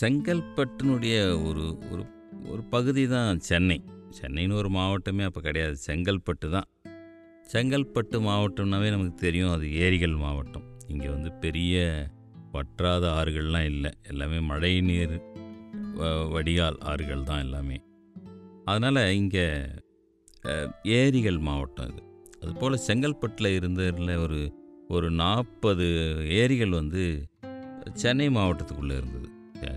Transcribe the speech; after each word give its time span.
செங்கல்பட்டினுடைய 0.00 1.46
ஒரு 1.46 1.78
ஒரு 1.90 2.06
ஒரு 2.48 2.64
பகுதி 2.64 3.08
தான் 3.08 3.38
சென்னை. 3.38 3.84
சென்னைன்னு 4.20 4.52
ஒரு 4.52 4.68
மாவட்டமே 4.68 5.24
அப்போ 5.24 5.40
கிடையாது. 5.40 5.76
செங்கல்பட்டு 5.86 6.50
தான். 6.50 6.64
செங்கல்பட்டு 7.52 8.20
மாவட்டம்னாவே 8.20 8.90
நமக்கு 8.90 9.14
தெரியும். 9.14 9.50
அது 9.50 9.74
ஏரிகள் 9.74 10.14
மாவட்டம். 10.14 10.62
இங்கே 10.86 11.08
வந்து 11.08 11.32
பெரிய 11.32 12.06
வற்றாத 12.52 13.06
ஆறுகள்லாம் 13.08 13.64
இல்லை. 13.64 13.90
எல்லாமே 14.08 14.40
மழை 14.40 14.80
நீர் 14.80 15.22
வ- 15.94 16.30
வடிகால் 16.30 16.78
ஆறுகள் 16.78 17.22
தான் 17.22 17.40
எல்லாமே. 17.40 17.82
அதனால் 18.64 19.12
இங்கே 19.12 19.52
ஏரிகள் 20.82 21.38
மாவட்டம் 21.38 21.90
இது. 21.90 22.02
அதுபோல் 22.40 22.80
செங்கல்பட்டில் 22.86 23.54
இருந்ததில் 23.54 24.16
ஒரு 24.16 24.54
ஒரு 24.88 25.10
நாற்பது 25.10 25.86
ஏரிகள் 26.28 26.70
வந்து 26.70 27.28
சென்னை 27.92 28.28
மாவட்டத்துக்குள்ளே 28.28 28.96
இருந்தது. 28.96 29.36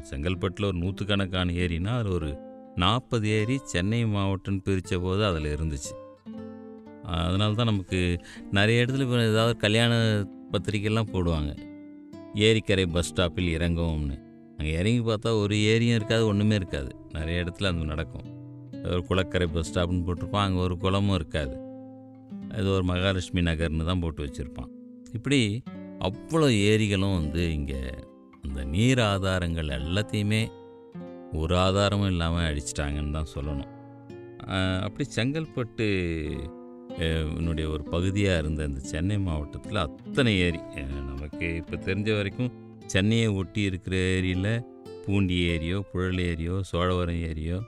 செங்கல்பட்டில் 0.09 0.69
ஒரு 0.69 0.77
நூற்றுக்கணக்கான 0.77 1.51
ஏரினா 1.51 1.93
அதில் 1.97 2.13
ஒரு 2.13 2.29
நாற்பது 2.75 3.29
ஏரி 3.29 3.59
சென்னை 3.63 4.05
மாவட்டம்னு 4.05 4.61
பிரித்த 4.67 4.99
போது 4.99 5.25
அதில் 5.25 5.47
இருந்துச்சு. 5.55 5.93
அதனால 7.03 7.53
தான் 7.53 7.65
நமக்கு 7.65 7.99
நிறைய 8.51 8.83
இடத்துல 8.83 9.05
இப்போ 9.05 9.23
ஏதாவது 9.23 9.57
கல்யாண 9.57 9.93
பத்திரிக்கைலாம் 10.51 11.11
போடுவாங்க. 11.13 11.51
ஏரிக்கரை 12.35 12.85
பஸ் 12.85 13.09
ஸ்டாப்பில் 13.09 13.49
இறங்குவோம்னு. 13.57 14.17
அங்கே 14.57 14.71
இறங்கி 14.71 15.01
பார்த்தா 15.11 15.29
ஒரு 15.41 15.55
ஏரியும் 15.55 15.97
இருக்காது 15.99 16.27
ஒன்றுமே 16.27 16.55
இருக்காது. 16.55 16.91
நிறைய 17.11 17.43
இடத்துல 17.43 17.69
அது 17.71 17.85
நடக்கும். 17.85 18.27
ஒரு 18.91 19.01
குளக்கரை 19.09 19.47
பஸ் 19.47 19.69
ஸ்டாப்னு 19.69 20.05
போட்டிருப்பான் 20.07 20.45
அங்கே 20.47 20.59
ஒரு 20.59 20.77
குளமும் 20.77 21.15
இருக்காது. 21.15 21.55
அது 22.57 22.69
ஒரு 22.69 22.83
மகாலட்சுமி 22.83 23.41
நகர்னு 23.41 23.85
தான் 23.85 23.99
போட்டு 23.99 24.21
வச்சுருப்பான். 24.25 24.71
இப்படி 25.13 25.63
அவ்வளோ 26.07 26.47
ஏரிகளும் 26.71 27.17
வந்து 27.19 27.53
இங்கே 27.53 27.81
அந்த 28.51 28.63
நீர் 28.71 28.99
ஆதாரங்கள் 29.01 29.69
எல்லாத்தையுமே 29.77 30.39
ஒரு 31.39 31.53
ஆதாரமும் 31.57 32.09
இல்லாமல் 32.13 32.47
அடிச்சிட்டாங்கன்னு 32.47 33.13
தான் 33.17 33.29
சொல்லணும். 33.33 33.69
அப்படி 34.85 35.03
செங்கல்பட்டு 35.17 35.85
என்னுடைய 37.37 37.65
ஒரு 37.73 37.83
பகுதியாக 37.93 38.41
இருந்த 38.41 38.61
இந்த 38.69 38.81
சென்னை 38.89 39.17
மாவட்டத்தில் 39.27 39.79
அத்தனை 39.83 40.33
ஏரி 40.47 40.59
நமக்கு 41.09 41.47
இப்போ 41.59 41.75
தெரிஞ்ச 41.87 42.09
வரைக்கும் 42.17 42.51
சென்னையை 42.93 43.29
ஒட்டி 43.41 43.61
இருக்கிற 43.69 43.95
ஏரியில் 44.15 44.51
பூண்டி 45.05 45.37
ஏரியோ 45.53 45.79
புழல் 45.91 46.21
ஏரியோ 46.31 46.57
சோழவரம் 46.71 47.21
ஏரியோ 47.29 47.59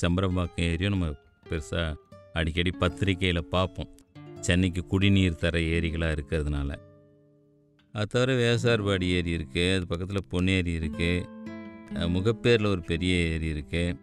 செம்பரம்பாக்கம் 0.00 0.68
ஏரியோ 0.72 0.90
நம்ம 0.96 1.08
பெருசாக 1.50 1.96
அடிக்கடி 2.40 2.74
பத்திரிக்கையில் 2.80 3.50
பார்ப்போம். 3.56 3.90
சென்னைக்கு 4.40 4.84
குடிநீர் 4.92 5.40
தர 5.44 5.58
ஏரிகளாக 5.76 6.16
இருக்கிறதுனால. 6.16 6.70
அது 7.98 8.06
தவிர 8.06 8.32
வேசார்பாடி 8.34 9.06
ஏரி 9.08 9.36
இருக்குது 9.36 9.74
அது 9.74 9.86
பக்கத்தில் 9.86 10.28
பொன்னேரி 10.30 10.72
இருக்குது 10.74 11.26
முகப்பேரில் 12.08 12.66
ஒரு 12.66 12.82
பெரிய 12.82 13.14
ஏரி 13.28 13.52
இருக்குது 13.52 13.96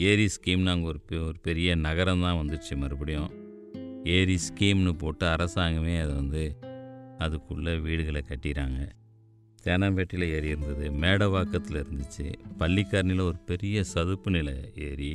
ஏரி 0.00 0.26
ஸ்கீம்னு 0.26 0.70
அங்கே 0.70 0.86
ஒரு 0.86 1.00
பெ- 1.08 1.26
ஒரு 1.26 1.38
பெரிய 1.40 1.74
நகரம் 1.74 2.20
தான் 2.20 2.38
வந்துடுச்சு 2.38 2.76
மறுபடியும். 2.76 3.30
ஏரி 4.04 4.38
ஸ்கீம்னு 4.46 4.92
போட்டு 4.98 5.26
அரசாங்கமே 5.26 6.00
அதை 6.00 6.14
வந்து 6.14 6.42
அதுக்குள்ளே 7.18 7.76
வீடுகளை 7.78 8.24
கட்டிடுறாங்க 8.28 8.80
தேனாம்பேட்டையில் 9.64 10.28
ஏரி 10.28 10.48
இருந்தது. 10.48 10.90
மேடவாக்கத்தில் 10.90 11.80
இருந்துச்சு. 11.82 12.26
பள்ளிக்கரணியில் 12.58 13.20
ஒரு 13.20 13.38
பெரிய 13.46 13.84
சதுப்பு 13.84 14.30
நில 14.30 14.50
ஏரி. 14.74 15.12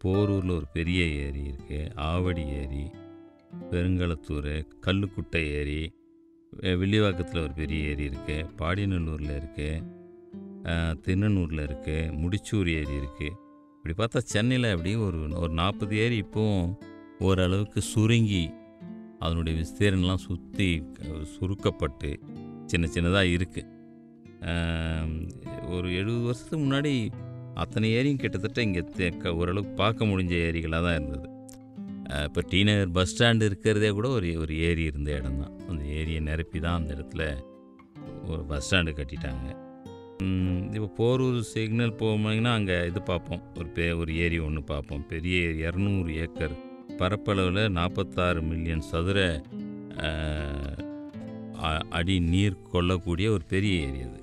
போரூரில் 0.00 0.56
ஒரு 0.56 0.66
பெரிய 0.72 1.04
ஏரி 1.24 1.42
இருக்குது 1.50 1.90
ஆவடி 2.04 2.46
ஏரி. 2.60 2.84
பெருங்களத்தூர். 3.70 4.52
கல்லுக்குட்டை 4.86 5.42
ஏரி. 5.52 5.82
வில்லிவாக்கத்தில் 6.62 7.42
ஒரு 7.42 7.52
பெரிய 7.52 7.84
ஏரி 7.84 8.04
இருக்குது 8.04 8.46
பாடியநல்லூரில் 8.58 9.40
இருக்குது 9.40 9.82
திருநன்னூரில் 11.02 11.58
இருக்குது 11.58 12.12
முடிச்சூர் 12.12 12.68
ஏரி 12.68 12.94
இருக்குது 12.96 13.36
இப்படி 13.76 13.94
பார்த்தா 14.02 14.18
சென்னையில் 14.18 14.64
அப்படி 14.64 14.96
ஒரு 14.96 15.30
ஒரு 15.34 15.52
நாற்பது 15.52 15.96
ஏரி 15.96 16.16
இப்போவும் 16.16 16.76
ஓரளவுக்கு 17.20 17.80
சுருங்கி 17.80 18.50
அதனுடைய 19.18 19.58
விஸ்தீரணம்லாம் 19.58 20.24
சுற்றி 20.24 20.82
சுருக்கப்பட்டு 21.38 22.18
சின்ன 22.66 22.86
சின்னதாக 22.86 23.28
இருக்குது 23.28 23.70
ஒரு 25.68 25.94
எழுபது 25.94 26.20
வருஷத்துக்கு 26.20 26.64
முன்னாடி 26.64 27.10
அத்தனை 27.54 27.92
ஏரியும் 27.92 28.16
கிட்டத்தட்ட 28.16 28.62
இங்கே 28.62 29.30
ஓரளவுக்கு 29.30 29.74
பார்க்க 29.74 30.04
முடிஞ்ச 30.04 30.30
ஏரிகளாக 30.30 30.82
தான் 30.82 30.94
இருந்தது. 30.94 31.33
இப்போ 32.26 32.40
டிநகர் 32.52 32.94
பஸ் 32.96 33.10
ஸ்டாண்டு 33.10 33.46
இருக்கிறதே 33.50 33.90
கூட 33.98 34.08
ஒரு 34.08 34.28
ஒரு 34.44 34.54
ஏரி 34.68 34.84
இருந்த 34.90 35.10
இடம் 35.18 35.38
தான் 35.42 35.54
அந்த 35.70 35.82
ஏரியை 35.98 36.20
நிரப்பி 36.28 36.58
தான் 36.66 36.78
அந்த 36.80 36.90
இடத்துல 36.96 37.24
ஒரு 38.32 38.42
பஸ் 38.50 38.64
ஸ்டாண்டு 38.66 38.92
கட்டிட்டாங்க. 38.98 39.46
இப்போ 40.76 40.88
போரூர் 40.98 41.40
சிக்னல் 41.52 41.96
போனீங்கன்னா 42.00 42.52
அங்கே 42.58 42.76
இது 42.90 43.00
பார்ப்போம். 43.02 43.42
ஒரு 43.58 43.68
பெ 43.76 43.86
ஒரு 44.00 44.12
ஏரி 44.24 44.38
ஒன்று 44.38 44.62
பார்ப்போம். 44.72 45.04
பெரிய 45.12 45.38
இரநூறு 45.66 46.10
ஏக்கர். 46.24 46.54
பரப்பளவில் 47.00 47.72
நாற்பத்தாறு 47.78 48.42
மில்லியன் 48.50 48.84
சதுர 48.90 49.18
அடி 51.98 52.16
நீர் 52.32 52.62
கொள்ளக்கூடிய 52.74 53.26
ஒரு 53.36 53.44
பெரிய 53.54 53.74
ஏரி 53.88 54.00
அது. 54.08 54.20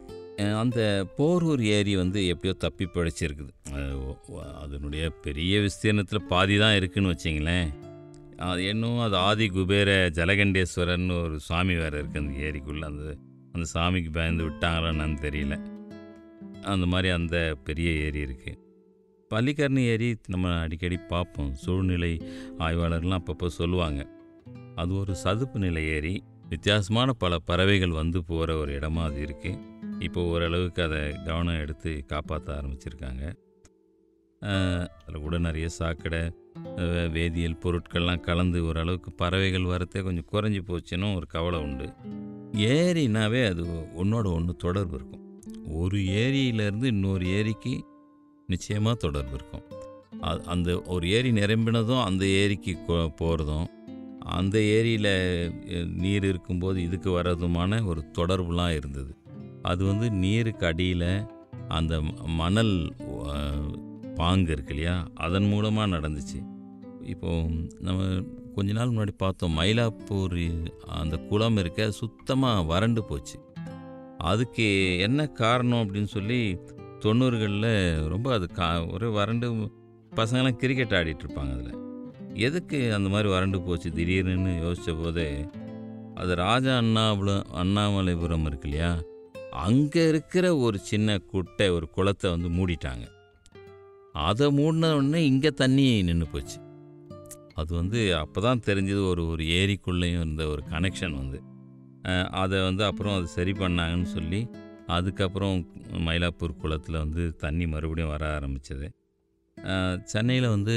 அந்த 0.61 0.79
போரூர் 1.17 1.63
ஏரி 1.77 1.93
வந்து 2.01 2.19
எப்படியோ 2.33 2.53
தப்பி 2.63 2.85
பிழைச்சிருக்குது. 2.95 3.51
அதனுடைய 4.63 5.03
பெரிய 5.25 5.59
விஸ்தீர்ணத்தில் 5.65 6.27
பாதி 6.33 6.55
தான் 6.63 6.77
இருக்குதுன்னு 6.79 7.13
வச்சிங்களேன். 7.13 7.69
அது 8.49 8.61
இன்னும் 8.71 9.01
அது 9.05 9.15
ஆதி 9.27 9.45
குபேர 9.55 9.89
ஜலகண்டேஸ்வரர்னு 10.17 11.15
ஒரு 11.23 11.35
சுவாமி 11.47 11.75
வேறு 11.81 11.99
இருக்குது 12.01 12.23
அந்த 12.23 12.33
ஏரிக்குள்ளே. 12.47 12.85
அந்த 12.91 13.05
அந்த 13.53 13.65
சாமிக்கு 13.73 14.11
பயந்து 14.17 14.43
விட்டாங்களான்னு 14.47 15.17
தெரியல. 15.27 15.55
அந்த 16.73 16.85
மாதிரி 16.93 17.09
அந்த 17.19 17.37
பெரிய 17.67 17.89
ஏரி 18.05 18.21
இருக்குது 18.27 18.59
பள்ளிக்கரணி 19.31 19.83
ஏரி 19.91 20.07
நம்ம 20.33 20.53
அடிக்கடி 20.63 20.97
பார்ப்போம். 21.11 21.51
சூழ்நிலை 21.63 22.13
ஆய்வாளர்லாம் 22.65 23.21
அப்பப்போ 23.21 23.47
சொல்லுவாங்க. 23.59 24.01
அது 24.81 24.91
ஒரு 25.01 25.13
சதுப்பு 25.23 25.59
நிலை 25.65 25.83
ஏரி. 25.97 26.15
வித்தியாசமான 26.53 27.09
பல 27.23 27.33
பறவைகள் 27.49 27.99
வந்து 27.99 28.19
போகிற 28.29 28.55
ஒரு 28.61 28.71
இடமா 28.79 29.01
அது 29.09 29.19
இருக்குது 29.27 29.59
இப்போ 30.05 30.21
ஓரளவுக்கு 30.23 30.81
அதை 30.83 30.99
கவனம் 31.25 31.59
எடுத்து 31.59 31.91
காப்பாற்ற 32.05 32.49
ஆரம்பிச்சிருக்காங்க. 32.59 33.23
அதில் 35.03 35.23
கூட 35.25 35.37
நிறைய 35.37 35.69
சாக்கடை 35.69 36.21
வேதியியல் 37.15 37.59
பொருட்கள்லாம் 37.63 38.19
கலந்து 38.19 38.59
ஓரளவுக்கு 38.65 39.11
பறவைகள் 39.11 39.67
வரத்தே 39.73 39.99
கொஞ்சம் 40.03 40.29
குறைஞ்சி 40.31 40.61
போச்சுன்னு 40.69 41.15
ஒரு 41.15 41.27
கவலை 41.27 41.59
உண்டு. 41.59 41.87
ஏரினாவே 42.73 43.41
அது 43.49 43.63
ஒன்றோட 44.01 44.27
ஒன்று 44.33 44.55
தொடர்பு 44.55 44.95
இருக்கும். 44.95 45.25
ஒரு 45.81 45.97
ஏரியிலேருந்து 45.97 46.83
இன்னொரு 46.83 47.25
ஏரிக்கு 47.27 47.75
நிச்சயமாக 48.47 48.95
தொடர்பு 48.95 49.33
இருக்கும். 49.33 49.65
அது 50.21 50.41
அந்த 50.45 50.69
ஒரு 50.87 51.05
ஏரி 51.09 51.31
நிரம்பினதும் 51.31 52.03
அந்த 52.03 52.25
ஏரிக்கு 52.41 52.73
போகிறதும் 53.21 53.69
அந்த 54.39 54.57
ஏரியில் 54.75 55.13
நீர் 56.03 56.25
இருக்கும்போது 56.25 56.77
இதுக்கு 56.83 57.09
வர்றதுமான 57.19 57.79
ஒரு 57.85 58.01
தொடர்புலாம் 58.17 58.75
இருந்தது. 58.75 59.11
அது 59.61 59.85
வந்து 59.85 60.07
நீருக்கு 60.23 60.65
அடியில் 60.65 61.09
அந்த 61.67 62.01
மணல் 62.39 62.73
பாங்கு 64.15 64.51
இருக்கு 64.51 64.73
இல்லையா? 64.73 64.95
அதன் 65.15 65.47
மூலமாக 65.47 65.97
நடந்துச்சு. 65.97 66.39
இப்போது 67.01 67.69
நம்ம 67.79 68.01
கொஞ்ச 68.55 68.71
நாள் 68.73 68.89
முன்னாடி 68.89 69.13
பார்த்தோம் 69.17 69.57
மயிலாப்பூர் 69.59 70.41
அந்த 70.87 71.17
குளம் 71.17 71.57
இருக்க 71.57 71.91
சுத்தமாக 71.91 72.63
வறண்டு 72.63 73.03
போச்சு. 73.03 73.37
அதுக்கு 74.31 74.67
என்ன 74.99 75.27
காரணம் 75.27 75.81
அப்படின்னு 75.81 76.11
சொல்லி 76.15 76.39
தொண்ணூறுகளில் 76.99 78.07
ரொம்ப 78.07 78.33
அது 78.33 78.47
கா 78.51 78.67
ஒரு 78.85 79.11
வறண்டு 79.11 79.47
பசங்களாம் 80.15 80.59
கிரிக்கெட் 80.63 80.97
ஆடிட்டுருப்பாங்க 80.99 81.53
அதில். 81.53 81.79
எதுக்கு 82.47 82.79
அந்த 82.93 83.09
மாதிரி 83.09 83.29
வறண்டு 83.29 83.61
போச்சு? 83.61 83.91
திடீர்னு 83.91 84.51
யோசித்த 84.65 85.03
போதே 85.03 85.29
அது 86.15 86.35
ராஜா 86.35 86.73
அண்ணாபுரம் 86.77 87.47
அண்ணாமலைபுரம் 87.61 88.45
இருக்கு 88.45 88.69
இல்லையா? 88.69 88.91
அங்கே 89.63 90.03
இருக்கிற 90.11 90.45
ஒரு 90.65 90.77
சின்ன 90.89 91.17
குட்டை 91.31 91.67
ஒரு 91.77 91.87
குளத்தை 91.95 92.27
வந்து 92.33 92.49
மூடிட்டாங்க. 92.57 93.05
அதை 94.27 94.47
மூடின 94.57 95.21
இங்கே 95.29 95.51
தண்ணி 95.61 95.85
நின்று 96.07 96.27
போச்சு. 96.33 96.57
அது 97.59 97.71
வந்து 97.79 97.99
அப்போ 98.21 98.39
தான் 98.47 98.63
தெரிஞ்சது 98.67 99.01
ஒரு 99.11 99.23
ஒரு 99.33 99.43
ஏரிக்குள்ளேயும் 99.59 100.21
இருந்த 100.23 100.43
ஒரு 100.53 100.63
கனெக்ஷன் 100.73 101.15
வந்து. 101.21 101.39
அதை 102.41 102.57
வந்து 102.67 102.83
அப்புறம் 102.89 103.15
அது 103.17 103.27
சரி 103.37 103.53
பண்ணாங்கன்னு 103.61 104.09
சொல்லி 104.17 104.41
அதுக்கப்புறம் 104.95 105.57
மயிலாப்பூர் 106.07 106.59
குளத்தில் 106.61 107.01
வந்து 107.03 107.23
தண்ணி 107.43 107.65
மறுபடியும் 107.73 108.13
வர 108.13 108.23
ஆரம்பித்தது 108.37 108.87
சென்னையில் 110.13 110.53
வந்து 110.55 110.75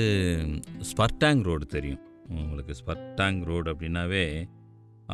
ஸ்பர்டாங் 0.91 1.43
ரோடு 1.49 1.67
தெரியும். 1.77 2.03
உங்களுக்கு 2.41 2.75
ஸ்பர்டாங் 2.81 3.41
ரோடு 3.49 3.67
அப்படின்னாவே 3.73 4.25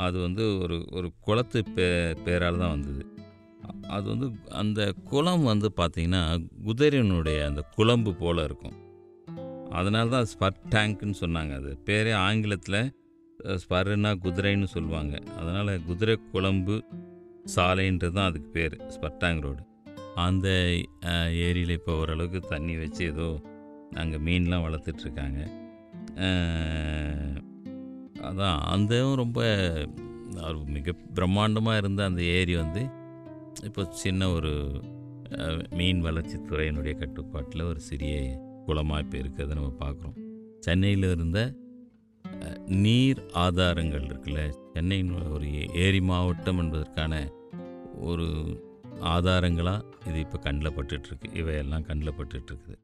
அது 0.04 0.16
வந்து 0.26 0.44
ஒரு 0.64 0.76
ஒரு 0.98 1.08
குளத்து 1.26 1.60
பே 1.76 1.86
பேரால் 2.26 2.60
தான் 2.62 2.74
வந்தது. 2.74 3.02
அது 3.96 4.06
வந்து 4.12 4.26
அந்த 4.60 4.80
குளம் 5.10 5.44
வந்து 5.50 5.68
பார்த்திங்கன்னா 5.80 6.22
குதிரையினுடைய 6.66 7.38
அந்த 7.50 7.62
குழம்பு 7.76 8.12
போல் 8.22 8.44
இருக்கும். 8.48 8.76
அதனால 9.78 10.06
தான் 10.14 10.28
ஸ்பர் 10.32 10.60
டேங்க்னு 10.74 11.16
சொன்னாங்க 11.22 11.54
அது. 11.60 11.72
பேரே 11.88 12.12
ஆங்கிலத்தில் 12.26 12.80
ஸ்பர்னா 13.62 14.10
குதிரைன்னு 14.24 14.68
சொல்லுவாங்க. 14.76 15.14
அதனால் 15.40 15.72
குதிரை 15.88 16.16
குழம்பு 16.32 16.76
சாலைன்றது 17.54 18.14
தான் 18.16 18.28
அதுக்கு 18.30 18.50
பேர் 18.56 18.74
ஸ்பர்டாங் 18.94 19.40
ரோடு. 19.44 19.62
அந்த 20.26 20.48
ஏரியில் 21.46 21.76
இப்போ 21.78 21.92
ஓரளவுக்கு 22.00 22.40
தண்ணி 22.52 22.74
வச்சு 22.82 23.02
ஏதோ 23.12 23.28
அங்கே 24.02 24.18
மீன்லாம் 24.26 24.64
வளர்த்துட்ருக்காங்க. 24.66 25.40
அதான் 28.28 28.58
அந்தவும் 28.74 29.20
ரொம்ப 29.22 29.40
மிக 30.76 30.92
பிரம்மாண்டமாக 31.16 31.80
இருந்த 31.82 32.00
அந்த 32.10 32.22
ஏரி 32.38 32.54
வந்து 32.62 32.82
இப்போ 33.64 33.84
சின்ன 33.92 34.30
ஒரு 34.30 34.82
மீன் 35.70 36.04
வளர்ச்சித்துறையினுடைய 36.04 36.98
கட்டுப்பாட்டில் 36.98 37.62
ஒரு 37.62 37.80
சிறிய 37.80 38.14
குளமாக 38.66 39.00
இப்போ 39.00 39.18
இருக்கிறத 39.18 39.54
நம்ம 39.54 39.74
பார்க்குறோம். 39.80 40.16
சென்னையில் 40.60 41.02
இருந்த 41.02 41.54
நீர் 42.66 43.26
ஆதாரங்கள் 43.32 44.00
இருக்குல்ல 44.00 44.50
சென்னையின் 44.72 45.32
ஒரு 45.32 45.52
ஏரி 45.74 46.00
மாவட்டம் 46.00 46.58
என்பதற்கான 46.58 47.14
ஒரு 48.00 48.26
ஆதாரங்களாக 49.00 49.84
இது 50.08 50.20
இப்போ 50.20 50.38
கண்ணில் 50.38 50.74
பட்டுட்ருக்கு 50.76 51.28
இவையெல்லாம் 51.32 51.82
கண்ணில் 51.82 52.16
பட்டுட்ருக்குது 52.18 52.76